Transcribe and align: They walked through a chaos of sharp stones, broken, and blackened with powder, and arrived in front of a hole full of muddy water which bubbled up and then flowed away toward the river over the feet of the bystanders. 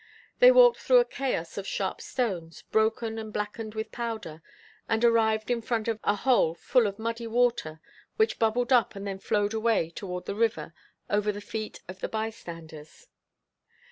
They 0.39 0.49
walked 0.51 0.79
through 0.79 0.97
a 0.97 1.05
chaos 1.05 1.59
of 1.59 1.67
sharp 1.67 2.01
stones, 2.01 2.63
broken, 2.63 3.19
and 3.19 3.31
blackened 3.31 3.75
with 3.75 3.91
powder, 3.91 4.41
and 4.89 5.05
arrived 5.05 5.51
in 5.51 5.61
front 5.61 5.87
of 5.87 5.99
a 6.03 6.15
hole 6.15 6.55
full 6.55 6.87
of 6.87 6.97
muddy 6.97 7.27
water 7.27 7.79
which 8.15 8.39
bubbled 8.39 8.73
up 8.73 8.95
and 8.95 9.05
then 9.05 9.19
flowed 9.19 9.53
away 9.53 9.91
toward 9.91 10.25
the 10.25 10.33
river 10.33 10.73
over 11.07 11.31
the 11.31 11.39
feet 11.39 11.81
of 11.87 11.99
the 11.99 12.09
bystanders. 12.09 13.09